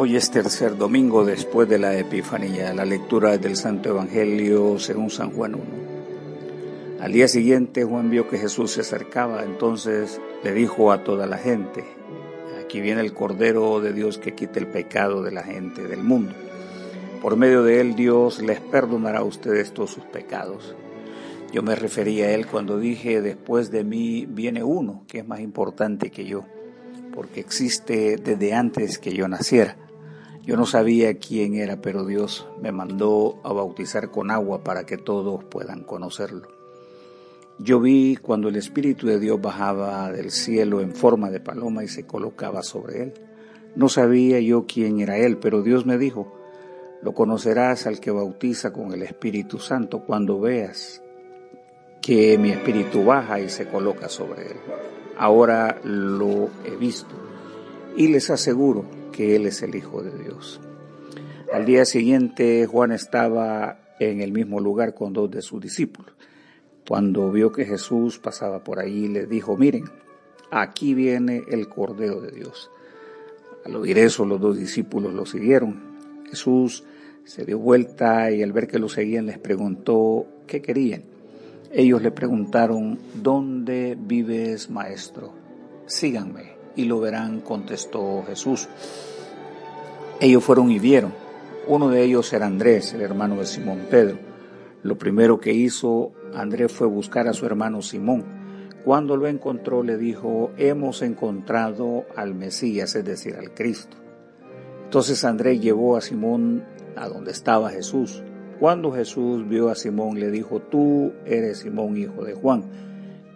Hoy 0.00 0.14
es 0.14 0.30
tercer 0.30 0.76
domingo 0.76 1.24
después 1.24 1.68
de 1.68 1.76
la 1.76 1.98
Epifanía, 1.98 2.72
la 2.72 2.84
lectura 2.84 3.36
del 3.36 3.56
Santo 3.56 3.88
Evangelio 3.88 4.78
según 4.78 5.10
San 5.10 5.32
Juan 5.32 5.56
1. 5.56 5.64
Al 7.00 7.12
día 7.12 7.26
siguiente 7.26 7.82
Juan 7.82 8.08
vio 8.08 8.28
que 8.28 8.38
Jesús 8.38 8.70
se 8.70 8.82
acercaba, 8.82 9.42
entonces 9.42 10.20
le 10.44 10.52
dijo 10.52 10.92
a 10.92 11.02
toda 11.02 11.26
la 11.26 11.36
gente, 11.36 11.82
aquí 12.64 12.80
viene 12.80 13.00
el 13.00 13.12
Cordero 13.12 13.80
de 13.80 13.92
Dios 13.92 14.18
que 14.18 14.36
quita 14.36 14.60
el 14.60 14.68
pecado 14.68 15.20
de 15.24 15.32
la 15.32 15.42
gente 15.42 15.88
del 15.88 16.04
mundo. 16.04 16.32
Por 17.20 17.36
medio 17.36 17.64
de 17.64 17.80
él 17.80 17.96
Dios 17.96 18.40
les 18.40 18.60
perdonará 18.60 19.18
a 19.18 19.24
ustedes 19.24 19.72
todos 19.72 19.90
sus 19.90 20.04
pecados. 20.04 20.76
Yo 21.52 21.64
me 21.64 21.74
refería 21.74 22.26
a 22.26 22.30
él 22.34 22.46
cuando 22.46 22.78
dije, 22.78 23.20
después 23.20 23.72
de 23.72 23.82
mí 23.82 24.26
viene 24.26 24.62
uno 24.62 25.02
que 25.08 25.18
es 25.18 25.26
más 25.26 25.40
importante 25.40 26.12
que 26.12 26.24
yo, 26.24 26.44
porque 27.12 27.40
existe 27.40 28.16
desde 28.16 28.54
antes 28.54 29.00
que 29.00 29.12
yo 29.12 29.26
naciera 29.26 29.76
yo 30.48 30.56
no 30.56 30.64
sabía 30.64 31.18
quién 31.18 31.56
era, 31.56 31.82
pero 31.82 32.06
Dios 32.06 32.48
me 32.62 32.72
mandó 32.72 33.38
a 33.44 33.52
bautizar 33.52 34.10
con 34.10 34.30
agua 34.30 34.64
para 34.64 34.86
que 34.86 34.96
todos 34.96 35.44
puedan 35.44 35.84
conocerlo. 35.84 36.48
Yo 37.58 37.80
vi 37.80 38.16
cuando 38.16 38.48
el 38.48 38.56
Espíritu 38.56 39.06
de 39.08 39.20
Dios 39.20 39.38
bajaba 39.42 40.10
del 40.10 40.30
cielo 40.30 40.80
en 40.80 40.94
forma 40.94 41.28
de 41.28 41.40
paloma 41.40 41.84
y 41.84 41.88
se 41.88 42.06
colocaba 42.06 42.62
sobre 42.62 43.02
él. 43.02 43.14
No 43.76 43.90
sabía 43.90 44.40
yo 44.40 44.64
quién 44.66 45.00
era 45.00 45.18
él, 45.18 45.36
pero 45.36 45.60
Dios 45.60 45.84
me 45.84 45.98
dijo, 45.98 46.32
lo 47.02 47.12
conocerás 47.12 47.86
al 47.86 48.00
que 48.00 48.10
bautiza 48.10 48.72
con 48.72 48.94
el 48.94 49.02
Espíritu 49.02 49.58
Santo 49.58 50.02
cuando 50.06 50.40
veas 50.40 51.02
que 52.00 52.38
mi 52.38 52.52
Espíritu 52.52 53.04
baja 53.04 53.38
y 53.38 53.50
se 53.50 53.68
coloca 53.68 54.08
sobre 54.08 54.46
él. 54.46 54.56
Ahora 55.18 55.78
lo 55.84 56.48
he 56.64 56.74
visto 56.74 57.14
y 57.98 58.08
les 58.08 58.30
aseguro 58.30 58.97
que 59.18 59.34
Él 59.34 59.46
es 59.46 59.62
el 59.64 59.74
Hijo 59.74 60.00
de 60.00 60.16
Dios. 60.16 60.60
Al 61.52 61.66
día 61.66 61.84
siguiente 61.84 62.64
Juan 62.66 62.92
estaba 62.92 63.80
en 63.98 64.20
el 64.20 64.30
mismo 64.30 64.60
lugar 64.60 64.94
con 64.94 65.12
dos 65.12 65.28
de 65.28 65.42
sus 65.42 65.60
discípulos. 65.60 66.12
Cuando 66.86 67.32
vio 67.32 67.50
que 67.50 67.64
Jesús 67.64 68.20
pasaba 68.20 68.62
por 68.62 68.78
ahí, 68.78 69.08
le 69.08 69.26
dijo, 69.26 69.56
miren, 69.56 69.86
aquí 70.52 70.94
viene 70.94 71.42
el 71.50 71.68
Cordero 71.68 72.20
de 72.20 72.30
Dios. 72.30 72.70
Al 73.64 73.74
oír 73.74 73.98
eso, 73.98 74.24
los 74.24 74.40
dos 74.40 74.56
discípulos 74.56 75.12
lo 75.12 75.26
siguieron. 75.26 75.98
Jesús 76.30 76.84
se 77.24 77.44
dio 77.44 77.58
vuelta 77.58 78.30
y 78.30 78.44
al 78.44 78.52
ver 78.52 78.68
que 78.68 78.78
lo 78.78 78.88
seguían 78.88 79.26
les 79.26 79.40
preguntó 79.40 80.28
qué 80.46 80.62
querían. 80.62 81.02
Ellos 81.72 82.00
le 82.02 82.12
preguntaron, 82.12 83.00
¿dónde 83.20 83.98
vives, 83.98 84.70
maestro? 84.70 85.32
Síganme 85.86 86.57
y 86.76 86.84
lo 86.84 87.00
verán, 87.00 87.40
contestó 87.40 88.22
Jesús. 88.26 88.68
Ellos 90.20 90.44
fueron 90.44 90.70
y 90.70 90.78
vieron. 90.78 91.12
Uno 91.66 91.90
de 91.90 92.02
ellos 92.02 92.32
era 92.32 92.46
Andrés, 92.46 92.94
el 92.94 93.02
hermano 93.02 93.36
de 93.36 93.46
Simón 93.46 93.86
Pedro. 93.90 94.18
Lo 94.82 94.96
primero 94.96 95.40
que 95.40 95.52
hizo 95.52 96.12
Andrés 96.34 96.72
fue 96.72 96.86
buscar 96.86 97.28
a 97.28 97.32
su 97.32 97.46
hermano 97.46 97.82
Simón. 97.82 98.24
Cuando 98.84 99.16
lo 99.16 99.26
encontró 99.26 99.82
le 99.82 99.96
dijo, 99.96 100.50
hemos 100.56 101.02
encontrado 101.02 102.06
al 102.16 102.34
Mesías, 102.34 102.94
es 102.94 103.04
decir, 103.04 103.36
al 103.36 103.52
Cristo. 103.52 103.96
Entonces 104.84 105.24
Andrés 105.24 105.60
llevó 105.60 105.96
a 105.96 106.00
Simón 106.00 106.64
a 106.96 107.08
donde 107.08 107.32
estaba 107.32 107.70
Jesús. 107.70 108.22
Cuando 108.58 108.90
Jesús 108.90 109.46
vio 109.48 109.68
a 109.68 109.74
Simón 109.74 110.18
le 110.18 110.30
dijo, 110.30 110.60
tú 110.60 111.12
eres 111.26 111.58
Simón 111.58 111.96
hijo 111.96 112.24
de 112.24 112.34
Juan, 112.34 112.64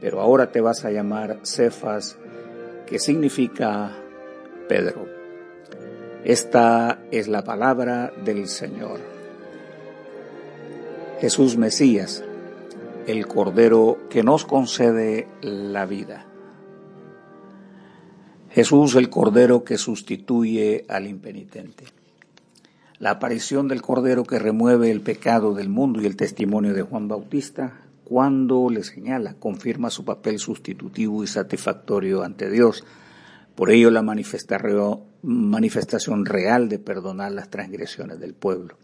pero 0.00 0.20
ahora 0.20 0.50
te 0.50 0.60
vas 0.60 0.84
a 0.84 0.90
llamar 0.90 1.40
Cefas, 1.44 2.18
que 2.86 2.98
significa 2.98 3.92
Pedro. 4.68 5.06
Esta 6.24 7.00
es 7.10 7.28
la 7.28 7.42
palabra 7.42 8.12
del 8.24 8.46
Señor. 8.48 9.00
Jesús 11.20 11.56
Mesías, 11.56 12.24
el 13.06 13.26
Cordero 13.26 13.98
que 14.08 14.22
nos 14.22 14.44
concede 14.44 15.28
la 15.40 15.86
vida. 15.86 16.26
Jesús 18.50 18.94
el 18.96 19.08
Cordero 19.08 19.64
que 19.64 19.78
sustituye 19.78 20.84
al 20.88 21.06
impenitente. 21.06 21.84
La 22.98 23.10
aparición 23.10 23.66
del 23.66 23.82
Cordero 23.82 24.24
que 24.24 24.38
remueve 24.38 24.90
el 24.90 25.00
pecado 25.00 25.54
del 25.54 25.68
mundo 25.68 26.00
y 26.00 26.06
el 26.06 26.16
testimonio 26.16 26.74
de 26.74 26.82
Juan 26.82 27.08
Bautista 27.08 27.81
cuando 28.12 28.68
le 28.68 28.84
señala, 28.84 29.36
confirma 29.38 29.88
su 29.88 30.04
papel 30.04 30.38
sustitutivo 30.38 31.24
y 31.24 31.26
satisfactorio 31.26 32.22
ante 32.22 32.50
Dios. 32.50 32.84
Por 33.54 33.70
ello 33.70 33.90
la 33.90 34.02
manifestación 34.02 36.26
real 36.26 36.68
de 36.68 36.78
perdonar 36.78 37.32
las 37.32 37.48
transgresiones 37.48 38.20
del 38.20 38.34
pueblo. 38.34 38.76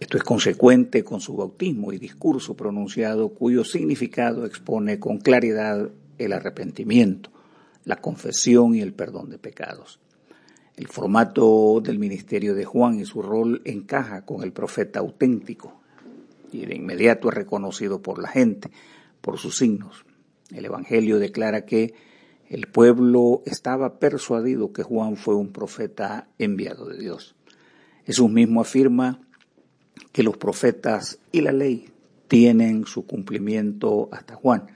Esto 0.00 0.18
es 0.18 0.22
consecuente 0.22 1.02
con 1.02 1.22
su 1.22 1.34
bautismo 1.34 1.94
y 1.94 1.98
discurso 1.98 2.54
pronunciado 2.54 3.30
cuyo 3.30 3.64
significado 3.64 4.44
expone 4.44 4.98
con 4.98 5.16
claridad 5.16 5.88
el 6.18 6.34
arrepentimiento, 6.34 7.30
la 7.86 8.02
confesión 8.02 8.74
y 8.74 8.82
el 8.82 8.92
perdón 8.92 9.30
de 9.30 9.38
pecados. 9.38 9.98
El 10.76 10.88
formato 10.88 11.80
del 11.82 11.98
ministerio 11.98 12.54
de 12.54 12.66
Juan 12.66 13.00
y 13.00 13.06
su 13.06 13.22
rol 13.22 13.62
encaja 13.64 14.26
con 14.26 14.42
el 14.42 14.52
profeta 14.52 14.98
auténtico, 14.98 15.79
y 16.52 16.66
de 16.66 16.76
inmediato 16.76 17.28
es 17.28 17.34
reconocido 17.34 18.02
por 18.02 18.20
la 18.20 18.28
gente, 18.28 18.70
por 19.20 19.38
sus 19.38 19.58
signos. 19.58 20.04
El 20.54 20.64
Evangelio 20.64 21.18
declara 21.18 21.64
que 21.64 21.94
el 22.48 22.66
pueblo 22.66 23.42
estaba 23.46 23.98
persuadido 23.98 24.72
que 24.72 24.82
Juan 24.82 25.16
fue 25.16 25.36
un 25.36 25.52
profeta 25.52 26.28
enviado 26.38 26.88
de 26.88 26.98
Dios. 26.98 27.36
Jesús 28.04 28.30
mismo 28.30 28.60
afirma 28.60 29.20
que 30.12 30.22
los 30.22 30.36
profetas 30.36 31.20
y 31.30 31.42
la 31.42 31.52
ley 31.52 31.90
tienen 32.26 32.86
su 32.86 33.06
cumplimiento 33.06 34.08
hasta 34.10 34.34
Juan. 34.34 34.66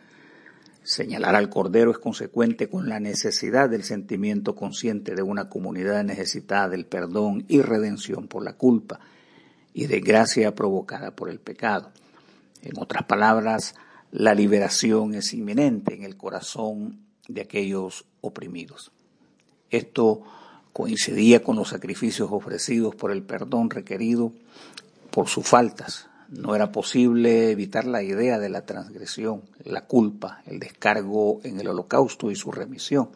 Señalar 0.84 1.34
al 1.34 1.48
Cordero 1.48 1.90
es 1.90 1.98
consecuente 1.98 2.68
con 2.68 2.88
la 2.88 3.00
necesidad 3.00 3.70
del 3.70 3.84
sentimiento 3.84 4.54
consciente 4.54 5.14
de 5.14 5.22
una 5.22 5.48
comunidad 5.48 6.04
necesitada 6.04 6.68
del 6.68 6.84
perdón 6.84 7.44
y 7.48 7.62
redención 7.62 8.28
por 8.28 8.44
la 8.44 8.52
culpa 8.52 9.00
y 9.74 9.86
desgracia 9.86 10.54
provocada 10.54 11.10
por 11.10 11.28
el 11.28 11.40
pecado. 11.40 11.90
En 12.62 12.78
otras 12.78 13.04
palabras, 13.04 13.74
la 14.12 14.34
liberación 14.34 15.14
es 15.14 15.34
inminente 15.34 15.94
en 15.94 16.04
el 16.04 16.16
corazón 16.16 17.00
de 17.28 17.42
aquellos 17.42 18.06
oprimidos. 18.20 18.92
Esto 19.70 20.22
coincidía 20.72 21.42
con 21.42 21.56
los 21.56 21.68
sacrificios 21.70 22.30
ofrecidos 22.30 22.94
por 22.94 23.10
el 23.10 23.22
perdón 23.22 23.70
requerido 23.70 24.32
por 25.10 25.28
sus 25.28 25.46
faltas. 25.46 26.08
No 26.28 26.54
era 26.54 26.72
posible 26.72 27.50
evitar 27.50 27.84
la 27.84 28.02
idea 28.02 28.38
de 28.38 28.48
la 28.48 28.64
transgresión, 28.64 29.42
la 29.64 29.86
culpa, 29.86 30.42
el 30.46 30.58
descargo 30.58 31.40
en 31.44 31.60
el 31.60 31.68
holocausto 31.68 32.30
y 32.30 32.36
su 32.36 32.50
remisión. 32.50 33.10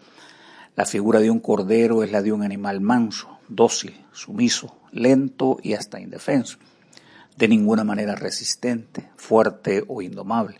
La 0.76 0.84
figura 0.84 1.20
de 1.20 1.30
un 1.30 1.40
cordero 1.40 2.02
es 2.02 2.12
la 2.12 2.22
de 2.22 2.32
un 2.32 2.42
animal 2.42 2.80
manso, 2.80 3.38
dócil, 3.48 4.04
sumiso, 4.12 4.77
lento 4.92 5.58
y 5.62 5.74
hasta 5.74 6.00
indefenso, 6.00 6.58
de 7.36 7.48
ninguna 7.48 7.84
manera 7.84 8.14
resistente, 8.14 9.08
fuerte 9.16 9.84
o 9.86 10.02
indomable. 10.02 10.58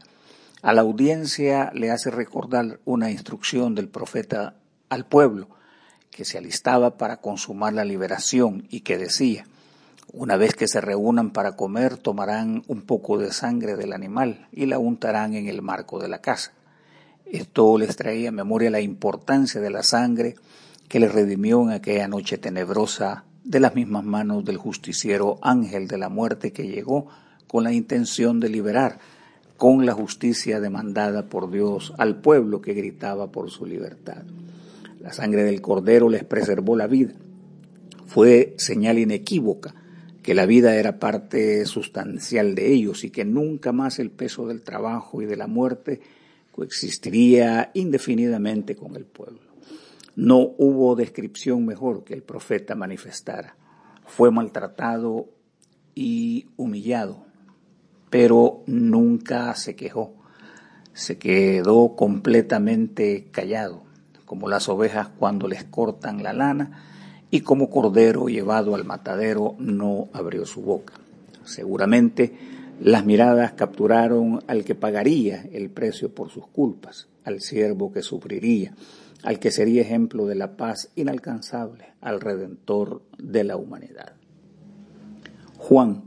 A 0.62 0.72
la 0.72 0.80
audiencia 0.80 1.70
le 1.74 1.90
hace 1.90 2.10
recordar 2.10 2.80
una 2.84 3.10
instrucción 3.10 3.74
del 3.74 3.88
profeta 3.88 4.54
al 4.88 5.06
pueblo, 5.06 5.48
que 6.10 6.24
se 6.24 6.38
alistaba 6.38 6.96
para 6.96 7.18
consumar 7.18 7.72
la 7.74 7.84
liberación 7.84 8.66
y 8.70 8.80
que 8.80 8.98
decía, 8.98 9.46
una 10.12 10.36
vez 10.36 10.54
que 10.54 10.66
se 10.66 10.80
reúnan 10.80 11.30
para 11.30 11.54
comer, 11.54 11.98
tomarán 11.98 12.64
un 12.66 12.82
poco 12.82 13.18
de 13.18 13.32
sangre 13.32 13.76
del 13.76 13.92
animal 13.92 14.48
y 14.50 14.66
la 14.66 14.78
untarán 14.78 15.34
en 15.34 15.48
el 15.48 15.62
marco 15.62 16.00
de 16.00 16.08
la 16.08 16.20
casa. 16.20 16.52
Esto 17.26 17.76
les 17.76 17.94
traía 17.94 18.30
a 18.30 18.32
memoria 18.32 18.70
la 18.70 18.80
importancia 18.80 19.60
de 19.60 19.70
la 19.70 19.82
sangre 19.82 20.34
que 20.88 20.98
les 20.98 21.12
redimió 21.12 21.62
en 21.62 21.70
aquella 21.70 22.08
noche 22.08 22.38
tenebrosa 22.38 23.24
de 23.48 23.60
las 23.60 23.74
mismas 23.74 24.04
manos 24.04 24.44
del 24.44 24.58
justiciero 24.58 25.38
ángel 25.40 25.88
de 25.88 25.96
la 25.96 26.10
muerte 26.10 26.52
que 26.52 26.68
llegó 26.68 27.08
con 27.46 27.64
la 27.64 27.72
intención 27.72 28.40
de 28.40 28.50
liberar 28.50 28.98
con 29.56 29.86
la 29.86 29.94
justicia 29.94 30.60
demandada 30.60 31.30
por 31.30 31.50
Dios 31.50 31.94
al 31.96 32.20
pueblo 32.20 32.60
que 32.60 32.74
gritaba 32.74 33.32
por 33.32 33.50
su 33.50 33.64
libertad. 33.64 34.22
La 35.00 35.14
sangre 35.14 35.44
del 35.44 35.62
cordero 35.62 36.10
les 36.10 36.24
preservó 36.24 36.76
la 36.76 36.86
vida. 36.86 37.14
Fue 38.06 38.54
señal 38.58 38.98
inequívoca 38.98 39.74
que 40.22 40.34
la 40.34 40.44
vida 40.44 40.76
era 40.76 40.98
parte 40.98 41.64
sustancial 41.64 42.54
de 42.54 42.70
ellos 42.70 43.02
y 43.02 43.10
que 43.10 43.24
nunca 43.24 43.72
más 43.72 43.98
el 43.98 44.10
peso 44.10 44.46
del 44.46 44.60
trabajo 44.60 45.22
y 45.22 45.24
de 45.24 45.36
la 45.36 45.46
muerte 45.46 46.02
coexistiría 46.52 47.70
indefinidamente 47.72 48.76
con 48.76 48.94
el 48.94 49.06
pueblo. 49.06 49.47
No 50.18 50.38
hubo 50.58 50.96
descripción 50.96 51.64
mejor 51.64 52.02
que 52.02 52.12
el 52.12 52.24
profeta 52.24 52.74
manifestara. 52.74 53.54
Fue 54.04 54.32
maltratado 54.32 55.28
y 55.94 56.48
humillado, 56.56 57.24
pero 58.10 58.64
nunca 58.66 59.54
se 59.54 59.76
quejó. 59.76 60.16
Se 60.92 61.18
quedó 61.18 61.94
completamente 61.94 63.28
callado, 63.30 63.84
como 64.24 64.48
las 64.48 64.68
ovejas 64.68 65.06
cuando 65.06 65.46
les 65.46 65.62
cortan 65.62 66.24
la 66.24 66.32
lana 66.32 66.82
y 67.30 67.42
como 67.42 67.70
cordero 67.70 68.26
llevado 68.26 68.74
al 68.74 68.84
matadero 68.84 69.54
no 69.60 70.08
abrió 70.12 70.46
su 70.46 70.62
boca. 70.62 70.94
Seguramente 71.44 72.36
las 72.80 73.06
miradas 73.06 73.52
capturaron 73.52 74.42
al 74.48 74.64
que 74.64 74.74
pagaría 74.74 75.44
el 75.52 75.70
precio 75.70 76.12
por 76.12 76.30
sus 76.30 76.48
culpas, 76.48 77.06
al 77.24 77.40
siervo 77.40 77.92
que 77.92 78.02
sufriría, 78.02 78.74
al 79.22 79.38
que 79.38 79.50
sería 79.50 79.82
ejemplo 79.82 80.26
de 80.26 80.34
la 80.34 80.56
paz 80.56 80.90
inalcanzable, 80.94 81.94
al 82.00 82.20
redentor 82.20 83.02
de 83.18 83.44
la 83.44 83.56
humanidad. 83.56 84.14
Juan, 85.56 86.04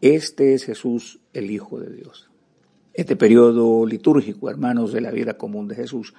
este 0.00 0.54
es 0.54 0.64
Jesús, 0.64 1.20
el 1.32 1.50
Hijo 1.50 1.80
de 1.80 1.94
Dios. 1.94 2.30
Este 2.94 3.16
periodo 3.16 3.86
litúrgico, 3.86 4.50
hermanos 4.50 4.92
de 4.92 5.00
la 5.00 5.10
vida 5.10 5.38
común 5.38 5.66
de 5.66 5.74
Jesús, 5.74 6.14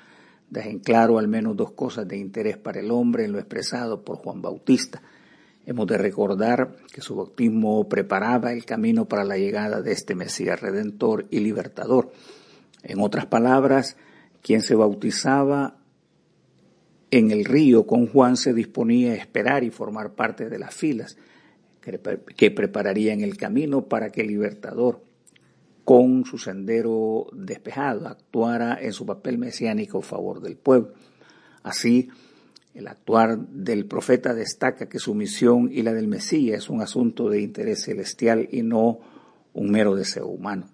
deja 0.49 0.69
en 0.69 0.79
claro 0.79 1.17
al 1.17 1.27
menos 1.27 1.55
dos 1.55 1.71
cosas 1.71 2.07
de 2.07 2.17
interés 2.17 2.57
para 2.57 2.79
el 2.79 2.91
hombre 2.91 3.25
en 3.25 3.31
lo 3.31 3.39
expresado 3.39 4.03
por 4.03 4.17
Juan 4.17 4.41
Bautista. 4.41 5.01
Hemos 5.65 5.87
de 5.87 5.97
recordar 5.97 6.75
que 6.91 7.01
su 7.01 7.15
bautismo 7.15 7.87
preparaba 7.87 8.51
el 8.51 8.65
camino 8.65 9.05
para 9.05 9.23
la 9.23 9.37
llegada 9.37 9.81
de 9.81 9.93
este 9.93 10.13
Mesías 10.13 10.59
redentor 10.59 11.25
y 11.29 11.39
libertador. 11.39 12.11
En 12.83 12.99
otras 12.99 13.27
palabras, 13.27 13.95
quien 14.41 14.61
se 14.61 14.75
bautizaba 14.75 15.77
en 17.13 17.29
el 17.29 17.45
río 17.45 17.85
con 17.85 18.07
Juan 18.07 18.37
se 18.37 18.55
disponía 18.55 19.11
a 19.11 19.15
esperar 19.15 19.63
y 19.63 19.69
formar 19.69 20.15
parte 20.15 20.49
de 20.49 20.57
las 20.57 20.73
filas 20.73 21.15
que 21.79 22.49
prepararían 22.49 23.21
el 23.21 23.37
camino 23.37 23.87
para 23.87 24.09
que 24.09 24.21
el 24.21 24.27
libertador, 24.29 25.03
con 25.85 26.25
su 26.25 26.39
sendero 26.39 27.27
despejado, 27.31 28.07
actuara 28.07 28.79
en 28.81 28.93
su 28.93 29.05
papel 29.05 29.37
mesiánico 29.37 29.99
a 29.99 30.01
favor 30.01 30.41
del 30.41 30.55
pueblo. 30.55 30.93
Así, 31.61 32.09
el 32.73 32.87
actuar 32.87 33.37
del 33.37 33.85
profeta 33.85 34.33
destaca 34.33 34.89
que 34.89 34.97
su 34.97 35.13
misión 35.13 35.69
y 35.71 35.83
la 35.83 35.93
del 35.93 36.07
Mesías 36.07 36.63
es 36.63 36.69
un 36.71 36.81
asunto 36.81 37.29
de 37.29 37.41
interés 37.41 37.83
celestial 37.83 38.47
y 38.51 38.63
no 38.63 38.97
un 39.53 39.69
mero 39.69 39.95
deseo 39.95 40.25
humano. 40.25 40.67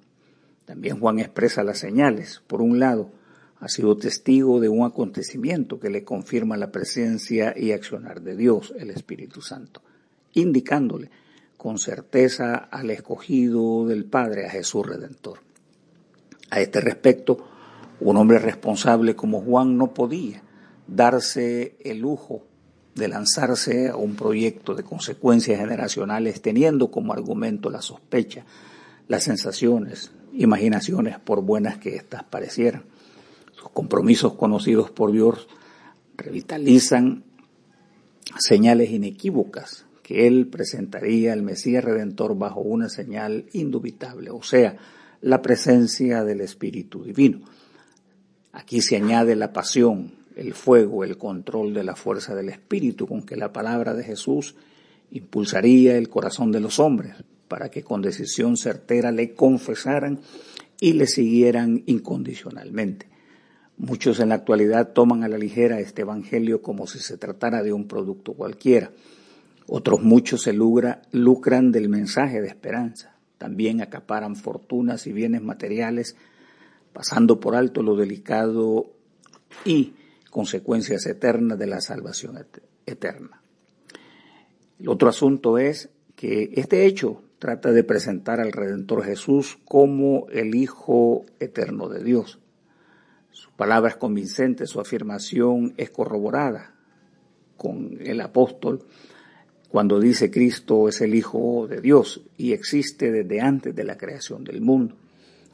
También 0.63 1.01
Juan 1.01 1.19
expresa 1.19 1.65
las 1.65 1.79
señales. 1.79 2.41
Por 2.47 2.61
un 2.61 2.79
lado, 2.79 3.11
ha 3.59 3.67
sido 3.67 3.97
testigo 3.97 4.59
de 4.59 4.69
un 4.69 4.85
acontecimiento 4.85 5.79
que 5.79 5.89
le 5.89 6.03
confirma 6.03 6.57
la 6.57 6.71
presencia 6.71 7.53
y 7.57 7.71
accionar 7.71 8.21
de 8.21 8.35
Dios, 8.35 8.73
el 8.77 8.89
Espíritu 8.89 9.41
Santo, 9.41 9.81
indicándole 10.33 11.09
con 11.57 11.77
certeza 11.77 12.55
al 12.55 12.89
escogido 12.89 13.85
del 13.85 14.05
Padre, 14.05 14.45
a 14.45 14.49
Jesús 14.49 14.85
Redentor. 14.85 15.39
A 16.51 16.61
este 16.61 16.79
respecto, 16.79 17.37
un 17.99 18.15
hombre 18.15 18.39
responsable 18.39 19.15
como 19.15 19.41
Juan 19.41 19.77
no 19.77 19.93
podía 19.93 20.41
darse 20.87 21.75
el 21.83 21.99
lujo 21.99 22.43
de 22.95 23.09
lanzarse 23.09 23.89
a 23.89 23.97
un 23.97 24.15
proyecto 24.15 24.73
de 24.73 24.83
consecuencias 24.83 25.59
generacionales 25.59 26.41
teniendo 26.41 26.91
como 26.91 27.11
argumento 27.11 27.69
la 27.69 27.81
sospecha, 27.81 28.45
las 29.09 29.25
sensaciones, 29.25 30.11
imaginaciones, 30.33 31.19
por 31.19 31.41
buenas 31.41 31.77
que 31.77 31.95
éstas 31.95 32.23
parecieran. 32.23 32.83
Compromisos 33.79 34.33
conocidos 34.33 34.91
por 34.91 35.13
Dios 35.13 35.47
revitalizan 36.17 37.23
señales 38.37 38.89
inequívocas 38.89 39.85
que 40.03 40.27
él 40.27 40.47
presentaría 40.47 41.31
al 41.31 41.43
Mesías 41.43 41.85
Redentor 41.85 42.37
bajo 42.37 42.59
una 42.59 42.89
señal 42.89 43.45
indubitable, 43.53 44.31
o 44.31 44.43
sea, 44.43 44.75
la 45.21 45.41
presencia 45.41 46.25
del 46.25 46.41
Espíritu 46.41 47.05
Divino. 47.05 47.39
Aquí 48.51 48.81
se 48.81 48.97
añade 48.97 49.37
la 49.37 49.53
pasión, 49.53 50.11
el 50.35 50.53
fuego, 50.55 51.05
el 51.05 51.17
control 51.17 51.73
de 51.73 51.85
la 51.85 51.95
fuerza 51.95 52.35
del 52.35 52.49
Espíritu 52.49 53.07
con 53.07 53.23
que 53.23 53.37
la 53.37 53.53
palabra 53.53 53.93
de 53.93 54.03
Jesús 54.03 54.55
impulsaría 55.09 55.95
el 55.95 56.09
corazón 56.09 56.51
de 56.51 56.59
los 56.59 56.79
hombres 56.79 57.13
para 57.47 57.71
que 57.71 57.81
con 57.81 58.01
decisión 58.01 58.57
certera 58.57 59.13
le 59.13 59.33
confesaran 59.35 60.19
y 60.81 60.91
le 60.91 61.07
siguieran 61.07 61.83
incondicionalmente. 61.85 63.18
Muchos 63.79 64.19
en 64.19 64.27
la 64.27 64.35
actualidad 64.35 64.91
toman 64.91 65.23
a 65.23 65.29
la 65.29 65.37
ligera 65.37 65.79
este 65.79 66.01
Evangelio 66.01 66.61
como 66.61 66.85
si 66.85 66.99
se 66.99 67.17
tratara 67.17 67.63
de 67.63 67.71
un 67.71 67.87
producto 67.87 68.33
cualquiera. 68.33 68.91
Otros 69.67 70.01
muchos 70.01 70.41
se 70.41 70.51
lucran 70.51 71.71
del 71.71 71.87
mensaje 71.87 72.41
de 72.41 72.49
esperanza. 72.49 73.15
También 73.37 73.81
acaparan 73.81 74.35
fortunas 74.35 75.07
y 75.07 75.13
bienes 75.13 75.41
materiales, 75.43 76.17
pasando 76.91 77.39
por 77.39 77.55
alto 77.55 77.81
lo 77.81 77.95
delicado 77.95 78.91
y 79.63 79.93
consecuencias 80.29 81.05
eternas 81.05 81.57
de 81.57 81.67
la 81.67 81.79
salvación 81.79 82.37
eterna. 82.85 83.41
El 84.77 84.89
otro 84.89 85.07
asunto 85.07 85.57
es 85.57 85.87
que 86.17 86.51
este 86.55 86.85
hecho 86.85 87.21
trata 87.39 87.71
de 87.71 87.85
presentar 87.85 88.41
al 88.41 88.51
Redentor 88.51 89.05
Jesús 89.05 89.57
como 89.63 90.27
el 90.31 90.53
Hijo 90.53 91.25
eterno 91.39 91.87
de 91.87 92.03
Dios. 92.03 92.39
Su 93.39 93.51
palabra 93.51 93.91
es 93.91 93.95
convincente, 93.95 94.67
su 94.67 94.81
afirmación 94.81 95.73
es 95.77 95.91
corroborada 95.91 96.75
con 97.55 97.97
el 98.01 98.19
apóstol 98.19 98.85
cuando 99.69 99.97
dice 100.01 100.29
Cristo 100.29 100.89
es 100.89 100.99
el 100.99 101.15
Hijo 101.15 101.65
de 101.65 101.79
Dios 101.79 102.21
y 102.35 102.51
existe 102.51 103.13
desde 103.13 103.39
antes 103.39 103.73
de 103.73 103.85
la 103.85 103.95
creación 103.95 104.43
del 104.43 104.59
mundo. 104.59 104.97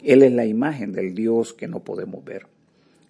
Él 0.01 0.23
es 0.23 0.31
la 0.33 0.47
imagen 0.47 0.93
del 0.93 1.13
Dios 1.13 1.53
que 1.53 1.67
no 1.67 1.83
podemos 1.83 2.25
ver. 2.25 2.47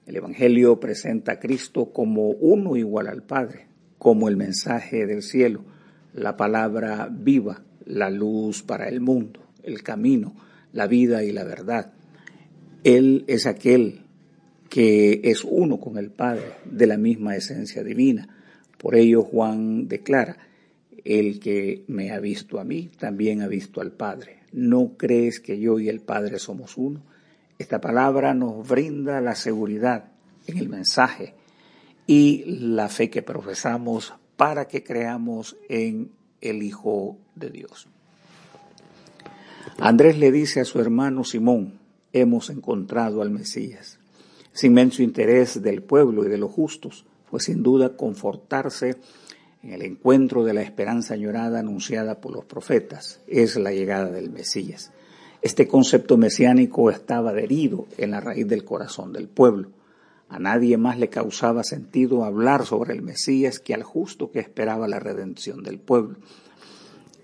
El 0.08 0.18
Evangelio 0.18 0.78
presenta 0.78 1.32
a 1.32 1.40
Cristo 1.40 1.94
como 1.94 2.32
uno 2.32 2.76
igual 2.76 3.08
al 3.08 3.24
Padre, 3.24 3.68
como 3.98 4.28
el 4.28 4.36
mensaje 4.36 5.06
del 5.06 5.22
cielo, 5.22 5.62
la 6.14 6.36
palabra 6.36 7.08
viva, 7.10 7.64
la 7.86 8.10
luz 8.10 8.62
para 8.62 8.90
el 8.90 9.00
mundo, 9.00 9.40
el 9.64 9.84
camino, 9.84 10.36
la 10.74 10.88
vida 10.88 11.24
y 11.24 11.32
la 11.32 11.46
verdad. 11.46 11.94
Él 12.84 13.24
es 13.28 13.46
aquel 13.46 14.05
que 14.70 15.22
es 15.24 15.44
uno 15.44 15.80
con 15.80 15.98
el 15.98 16.12
Padre, 16.12 16.54
de 16.66 16.88
la 16.88 16.98
misma 16.98 17.36
esencia 17.36 17.84
divina. 17.84 18.28
Por 18.78 18.96
ello 18.96 19.24
Juan 19.24 19.88
declara, 19.88 20.38
el 21.04 21.40
que 21.40 21.84
me 21.88 22.12
ha 22.12 22.20
visto 22.20 22.60
a 22.60 22.64
mí, 22.64 22.90
también 22.98 23.42
ha 23.42 23.48
visto 23.48 23.80
al 23.80 23.92
Padre. 23.92 24.40
¿No 24.52 24.94
crees 24.98 25.40
que 25.40 25.60
yo 25.60 25.80
y 25.80 25.88
el 25.90 26.02
Padre 26.02 26.40
somos 26.40 26.78
uno? 26.78 27.02
Esta 27.60 27.80
palabra 27.80 28.34
nos 28.34 28.68
brinda 28.68 29.22
la 29.22 29.36
seguridad 29.36 30.12
en 30.48 30.58
el 30.58 30.68
mensaje 30.68 31.36
y 32.08 32.44
la 32.46 32.90
fe 32.90 33.10
que 33.10 33.22
profesamos 33.22 34.14
para 34.36 34.68
que 34.68 34.84
creamos 34.84 35.56
en 35.70 36.12
el 36.42 36.64
Hijo 36.64 37.18
de 37.36 37.50
Dios. 37.50 37.88
Andrés 39.80 40.18
le 40.18 40.32
dice 40.32 40.62
a 40.62 40.66
su 40.66 40.80
hermano 40.80 41.24
Simón, 41.24 41.80
hemos 42.14 42.50
encontrado 42.50 43.22
al 43.22 43.30
Mesías. 43.30 44.00
Ese 44.56 44.68
inmenso 44.68 45.04
interés 45.04 45.62
del 45.62 45.84
pueblo 45.84 46.26
y 46.26 46.30
de 46.30 46.38
los 46.38 46.50
justos 46.50 47.06
fue 47.30 47.42
sin 47.42 47.62
duda 47.62 47.98
confortarse 47.98 48.96
en 49.62 49.74
el 49.74 49.82
encuentro 49.82 50.46
de 50.46 50.54
la 50.54 50.62
esperanza 50.62 51.16
añorada 51.16 51.60
anunciada 51.60 52.22
por 52.22 52.32
los 52.32 52.46
profetas. 52.46 53.20
Es 53.28 53.58
la 53.58 53.74
llegada 53.74 54.10
del 54.10 54.30
Mesías. 54.30 54.94
Este 55.42 55.68
concepto 55.68 56.18
mesiánico 56.18 56.90
estaba 56.90 57.32
adherido 57.32 57.86
en 57.98 58.12
la 58.12 58.22
raíz 58.22 58.48
del 58.48 58.64
corazón 58.64 59.12
del 59.12 59.28
pueblo. 59.28 59.72
A 60.30 60.40
nadie 60.40 60.78
más 60.78 60.98
le 61.00 61.10
causaba 61.10 61.66
sentido 61.66 62.24
hablar 62.24 62.66
sobre 62.66 62.94
el 62.94 63.02
Mesías 63.02 63.60
que 63.60 63.74
al 63.74 63.84
justo 63.84 64.32
que 64.32 64.40
esperaba 64.40 64.88
la 64.88 65.02
redención 65.02 65.64
del 65.64 65.80
pueblo. 65.80 66.16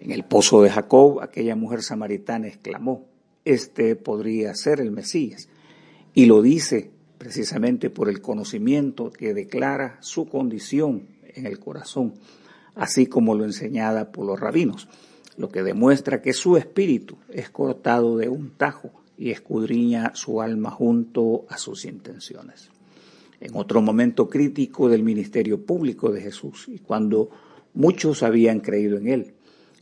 En 0.02 0.12
el 0.12 0.26
pozo 0.26 0.62
de 0.64 0.70
Jacob, 0.70 1.22
aquella 1.22 1.56
mujer 1.56 1.82
samaritana 1.82 2.48
exclamó, 2.48 3.06
este 3.46 3.96
podría 3.96 4.54
ser 4.54 4.82
el 4.82 4.92
Mesías. 4.92 5.48
Y 6.14 6.26
lo 6.26 6.42
dice 6.42 6.92
precisamente 7.22 7.92
por 7.92 8.10
el 8.10 8.20
conocimiento 8.20 9.12
que 9.12 9.36
declara 9.36 10.00
su 10.02 10.28
condición 10.28 11.04
en 11.36 11.46
el 11.46 11.60
corazón, 11.60 12.16
así 12.74 13.06
como 13.06 13.36
lo 13.36 13.44
enseñada 13.44 14.12
por 14.12 14.26
los 14.26 14.40
rabinos, 14.40 14.88
lo 15.38 15.50
que 15.50 15.62
demuestra 15.62 16.24
que 16.24 16.34
su 16.34 16.58
espíritu 16.58 17.18
es 17.30 17.52
cortado 17.52 18.18
de 18.18 18.28
un 18.28 18.50
tajo 18.58 18.90
y 19.20 19.30
escudriña 19.30 20.14
su 20.16 20.42
alma 20.42 20.72
junto 20.72 21.46
a 21.48 21.60
sus 21.60 21.86
intenciones. 21.86 22.72
En 23.40 23.56
otro 23.56 23.84
momento 23.84 24.28
crítico 24.28 24.90
del 24.90 25.04
ministerio 25.04 25.64
público 25.64 26.12
de 26.12 26.22
Jesús 26.22 26.66
y 26.70 26.80
cuando 26.80 27.30
muchos 27.76 28.24
habían 28.24 28.62
creído 28.62 28.98
en 28.98 29.08
él, 29.08 29.34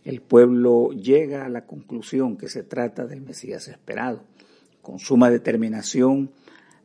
el 0.03 0.19
pueblo 0.19 0.89
llega 0.91 1.45
a 1.45 1.49
la 1.49 1.65
conclusión 1.65 2.35
que 2.35 2.49
se 2.49 2.63
trata 2.63 3.07
del 3.07 3.21
Mesías 3.21 3.69
esperado. 3.69 4.23
Con 4.81 4.99
suma 4.99 5.29
determinación, 5.29 6.31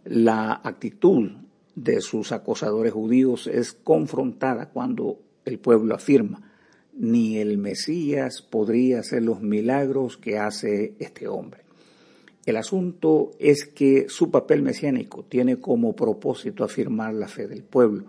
la 0.04 0.61
actitud 0.62 1.30
de 1.75 2.00
sus 2.00 2.32
acosadores 2.32 2.92
judíos 2.92 3.46
es 3.46 3.73
confrontada 3.73 4.68
cuando 4.68 5.20
el 5.44 5.58
pueblo 5.58 5.94
afirma, 5.94 6.52
ni 6.96 7.38
el 7.38 7.58
Mesías 7.58 8.42
podría 8.42 9.00
hacer 9.00 9.23
los 9.23 9.40
milagros 9.40 10.16
que 10.16 10.38
hace 10.38 10.94
este 10.99 11.26
hombre. 11.26 11.64
El 12.46 12.56
asunto 12.56 13.30
es 13.38 13.64
que 13.64 14.06
su 14.08 14.30
papel 14.30 14.62
mesiánico 14.62 15.25
tiene 15.25 15.58
como 15.58 15.96
propósito 15.96 16.62
afirmar 16.62 17.14
la 17.14 17.26
fe 17.26 17.49
del 17.49 17.64
pueblo 17.64 18.04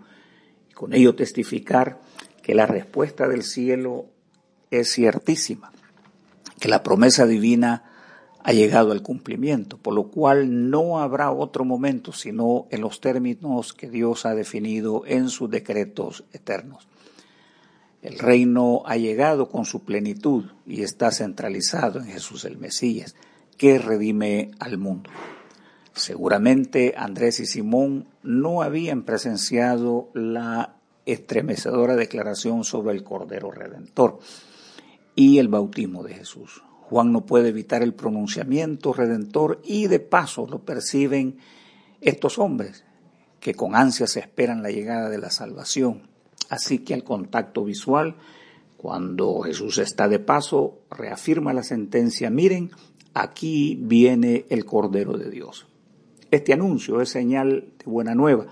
y 0.70 0.74
con 0.74 0.92
ello 0.92 1.14
testificar 1.14 2.00
que 2.42 2.54
la 2.54 2.66
respuesta 2.66 3.26
del 3.28 3.42
cielo 3.42 4.06
es 4.70 4.92
ciertísima, 4.92 5.72
que 6.60 6.68
la 6.68 6.82
promesa 6.82 7.26
divina 7.26 7.95
ha 8.46 8.52
llegado 8.52 8.92
al 8.92 9.02
cumplimiento, 9.02 9.76
por 9.76 9.92
lo 9.92 10.04
cual 10.04 10.70
no 10.70 11.00
habrá 11.00 11.32
otro 11.32 11.64
momento 11.64 12.12
sino 12.12 12.68
en 12.70 12.80
los 12.80 13.00
términos 13.00 13.72
que 13.72 13.90
Dios 13.90 14.24
ha 14.24 14.36
definido 14.36 15.02
en 15.04 15.30
sus 15.30 15.50
decretos 15.50 16.22
eternos. 16.32 16.86
El 18.02 18.20
reino 18.20 18.84
ha 18.86 18.98
llegado 18.98 19.48
con 19.48 19.64
su 19.64 19.84
plenitud 19.84 20.44
y 20.64 20.82
está 20.82 21.10
centralizado 21.10 21.98
en 21.98 22.04
Jesús 22.04 22.44
el 22.44 22.56
Mesías, 22.56 23.16
que 23.58 23.80
redime 23.80 24.52
al 24.60 24.78
mundo. 24.78 25.10
Seguramente 25.92 26.94
Andrés 26.96 27.40
y 27.40 27.46
Simón 27.46 28.06
no 28.22 28.62
habían 28.62 29.02
presenciado 29.02 30.08
la 30.14 30.76
estremecedora 31.04 31.96
declaración 31.96 32.62
sobre 32.62 32.94
el 32.94 33.02
Cordero 33.02 33.50
Redentor 33.50 34.20
y 35.16 35.38
el 35.38 35.48
bautismo 35.48 36.04
de 36.04 36.14
Jesús. 36.14 36.62
Juan 36.88 37.12
no 37.12 37.26
puede 37.26 37.48
evitar 37.48 37.82
el 37.82 37.94
pronunciamiento 37.94 38.92
redentor 38.92 39.60
y 39.64 39.88
de 39.88 39.98
paso 39.98 40.46
lo 40.46 40.64
perciben 40.64 41.38
estos 42.00 42.38
hombres 42.38 42.84
que 43.40 43.54
con 43.54 43.74
ansias 43.74 44.16
esperan 44.16 44.62
la 44.62 44.70
llegada 44.70 45.08
de 45.08 45.18
la 45.18 45.30
salvación. 45.30 46.08
Así 46.48 46.78
que 46.78 46.94
al 46.94 47.02
contacto 47.02 47.64
visual, 47.64 48.16
cuando 48.76 49.40
Jesús 49.40 49.78
está 49.78 50.06
de 50.06 50.20
paso, 50.20 50.80
reafirma 50.90 51.52
la 51.52 51.64
sentencia, 51.64 52.30
miren, 52.30 52.70
aquí 53.14 53.76
viene 53.82 54.46
el 54.48 54.64
Cordero 54.64 55.16
de 55.16 55.28
Dios. 55.28 55.66
Este 56.30 56.52
anuncio 56.52 57.00
es 57.00 57.08
señal 57.08 57.72
de 57.78 57.90
buena 57.90 58.14
nueva, 58.14 58.46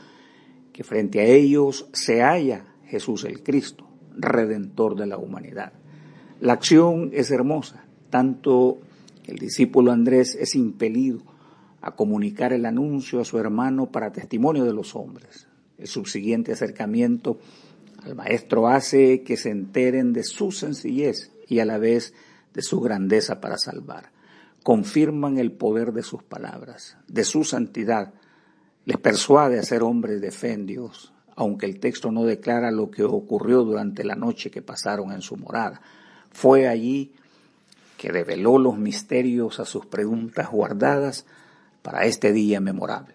que 0.73 0.83
frente 0.83 1.21
a 1.21 1.25
ellos 1.25 1.87
se 1.93 2.21
halla 2.21 2.75
Jesús 2.87 3.25
el 3.25 3.45
Cristo, 3.45 3.87
redentor 4.17 4.97
de 4.97 5.07
la 5.07 5.19
humanidad. 5.19 5.73
La 6.41 6.55
acción 6.55 7.11
es 7.12 7.31
hermosa, 7.31 7.85
tanto, 8.14 8.78
el 9.25 9.38
discípulo 9.38 9.90
Andrés 9.90 10.37
es 10.38 10.54
impelido 10.54 11.21
a 11.80 11.97
comunicar 11.97 12.52
el 12.52 12.64
anuncio 12.64 13.21
a 13.21 13.25
su 13.25 13.40
hermano 13.40 13.90
para 13.90 14.12
testimonio 14.12 14.62
de 14.62 14.73
los 14.73 14.94
hombres. 14.94 15.49
El 15.78 15.88
subsiguiente 15.88 16.52
acercamiento 16.52 17.40
al 18.04 18.14
maestro 18.14 18.68
hace 18.68 19.25
que 19.25 19.37
se 19.37 19.50
enteren 19.50 20.12
de 20.12 20.23
su 20.23 20.52
sencillez 20.52 21.33
y 21.49 21.59
a 21.59 21.64
la 21.64 21.78
vez 21.78 22.14
de 22.52 22.62
su 22.62 22.80
grandeza 22.80 23.40
para 23.40 23.59
salvar. 23.59 24.12
Confirman 24.62 25.38
el 25.38 25.50
poder 25.50 25.92
de 25.92 26.04
sus 26.04 26.23
palabras, 26.23 26.97
de 27.09 27.25
su 27.25 27.42
santidad. 27.42 28.14
Les 28.85 28.99
persuade 28.99 29.59
a 29.59 29.64
ser 29.64 29.83
hombres 29.83 30.21
de 30.21 30.30
fe 30.30 30.52
en 30.52 30.66
Dios, 30.66 31.12
aunque 31.35 31.66
el 31.66 31.80
texto 31.80 32.12
no 32.12 32.23
declara 32.23 32.71
lo 32.71 32.92
que 32.92 33.02
ocurrió 33.02 33.64
durante 33.64 34.04
la 34.04 34.14
noche 34.14 34.52
que 34.52 34.62
pasaron 34.62 35.11
en 35.11 35.21
su 35.21 35.37
morada. 35.37 35.80
Fue 36.30 36.68
allí 36.68 37.12
que 37.97 38.11
reveló 38.11 38.59
los 38.59 38.79
misterios 38.79 39.61
a 39.61 39.65
sus 39.65 39.87
preguntas 39.87 40.51
guardadas 40.51 41.27
para 41.83 42.07
este 42.07 42.33
día 42.33 42.61
memorable. 42.61 43.15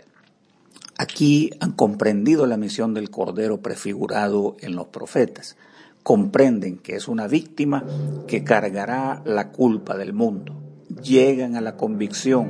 Aquí 0.98 1.52
han 1.60 1.72
comprendido 1.72 2.46
la 2.46 2.58
misión 2.58 2.94
del 2.94 3.10
Cordero 3.10 3.62
prefigurado 3.62 4.58
en 4.60 4.76
los 4.76 4.88
profetas. 4.88 5.56
Comprenden 6.04 6.78
que 6.78 6.96
es 6.96 7.08
una 7.08 7.28
víctima 7.28 7.86
que 8.28 8.44
cargará 8.44 9.22
la 9.26 9.50
culpa 9.50 9.98
del 9.98 10.14
mundo. 10.14 10.56
Llegan 11.02 11.56
a 11.56 11.62
la 11.62 11.78
convicción 11.78 12.50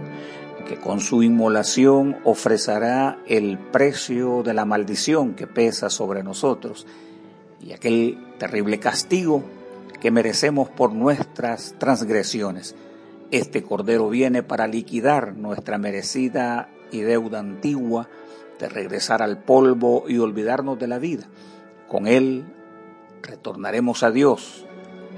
que 0.67 0.79
con 0.79 0.99
su 0.99 1.23
inmolación 1.23 2.17
ofrecerá 2.23 3.19
el 3.27 3.57
precio 3.57 4.43
de 4.43 4.53
la 4.53 4.65
maldición 4.65 5.35
que 5.35 5.47
pesa 5.47 5.89
sobre 5.89 6.23
nosotros 6.23 6.85
y 7.61 7.73
aquel 7.73 8.17
terrible 8.37 8.79
castigo 8.79 9.43
que 9.99 10.11
merecemos 10.11 10.69
por 10.69 10.93
nuestras 10.93 11.75
transgresiones. 11.77 12.75
Este 13.31 13.63
Cordero 13.63 14.09
viene 14.09 14.43
para 14.43 14.67
liquidar 14.67 15.35
nuestra 15.35 15.77
merecida 15.77 16.69
y 16.91 17.01
deuda 17.01 17.39
antigua 17.39 18.09
de 18.59 18.69
regresar 18.69 19.21
al 19.21 19.43
polvo 19.43 20.05
y 20.07 20.17
olvidarnos 20.17 20.79
de 20.79 20.87
la 20.87 20.99
vida. 20.99 21.25
Con 21.87 22.07
Él 22.07 22.45
retornaremos 23.21 24.03
a 24.03 24.11
Dios. 24.11 24.65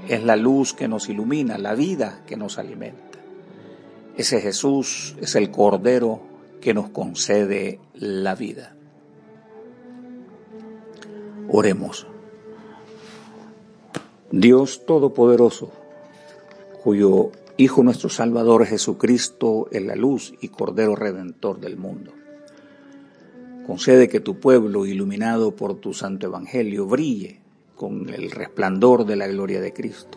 Es 0.08 0.24
la 0.24 0.36
luz 0.36 0.74
que 0.74 0.88
nos 0.88 1.08
ilumina, 1.08 1.58
la 1.58 1.74
vida 1.74 2.22
que 2.26 2.36
nos 2.36 2.58
alimenta. 2.58 3.18
Ese 4.16 4.40
Jesús 4.40 5.16
es 5.20 5.34
el 5.36 5.50
Cordero 5.50 6.20
que 6.60 6.74
nos 6.74 6.90
concede 6.90 7.80
la 7.94 8.34
vida. 8.34 8.74
Oremos. 11.48 12.11
Dios 14.32 14.86
Todopoderoso, 14.86 15.70
cuyo 16.82 17.32
Hijo 17.58 17.82
nuestro 17.82 18.08
Salvador 18.08 18.64
Jesucristo 18.64 19.68
es 19.70 19.84
la 19.84 19.94
luz 19.94 20.32
y 20.40 20.48
Cordero 20.48 20.96
Redentor 20.96 21.60
del 21.60 21.76
mundo. 21.76 22.12
Concede 23.66 24.08
que 24.08 24.20
tu 24.20 24.40
pueblo, 24.40 24.86
iluminado 24.86 25.54
por 25.54 25.74
tu 25.74 25.92
santo 25.92 26.28
Evangelio, 26.28 26.86
brille 26.86 27.40
con 27.76 28.08
el 28.08 28.30
resplandor 28.30 29.04
de 29.04 29.16
la 29.16 29.26
gloria 29.26 29.60
de 29.60 29.74
Cristo, 29.74 30.16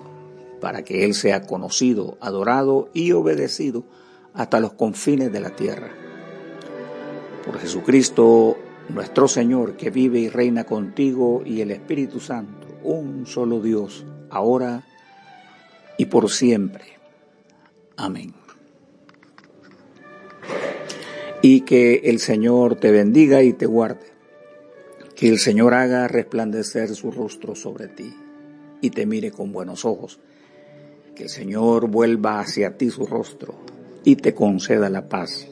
para 0.62 0.86
que 0.86 1.04
Él 1.04 1.14
sea 1.14 1.42
conocido, 1.42 2.18
adorado 2.22 2.88
y 2.94 3.12
obedecido 3.12 3.84
hasta 4.34 4.62
los 4.62 4.72
confines 4.72 5.34
de 5.34 5.42
la 5.42 5.58
tierra. 5.58 5.92
Por 7.46 7.60
Jesucristo, 7.60 8.56
nuestro 8.88 9.28
Señor, 9.28 9.76
que 9.76 9.90
vive 9.90 10.20
y 10.20 10.30
reina 10.30 10.64
contigo 10.64 11.44
y 11.46 11.60
el 11.60 11.72
Espíritu 11.72 12.22
Santo, 12.22 12.65
un 12.86 13.26
solo 13.26 13.62
Dios, 13.62 14.06
ahora 14.30 14.84
y 15.98 16.06
por 16.06 16.30
siempre. 16.30 16.86
Amén. 17.98 18.34
Y 21.42 21.62
que 21.62 22.02
el 22.06 22.20
Señor 22.20 22.76
te 22.76 22.92
bendiga 22.92 23.44
y 23.44 23.54
te 23.54 23.66
guarde. 23.66 24.14
Que 25.16 25.30
el 25.30 25.40
Señor 25.40 25.74
haga 25.74 26.08
resplandecer 26.08 26.94
su 26.96 27.12
rostro 27.12 27.56
sobre 27.56 27.88
ti 27.88 28.14
y 28.82 28.90
te 28.90 29.06
mire 29.06 29.32
con 29.32 29.52
buenos 29.52 29.86
ojos. 29.86 30.20
Que 31.16 31.24
el 31.24 31.30
Señor 31.30 31.88
vuelva 31.88 32.40
hacia 32.40 32.78
ti 32.78 32.90
su 32.90 33.06
rostro 33.06 33.56
y 34.04 34.18
te 34.18 34.34
conceda 34.34 34.90
la 34.90 35.08
paz. 35.08 35.48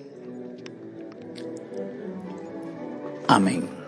Amén. 3.28 3.83